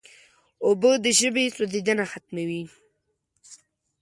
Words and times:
اوبه 0.65 0.91
د 1.03 1.05
ژبې 1.19 1.43
سوځیدنه 1.55 2.05
ختموي. 2.11 2.63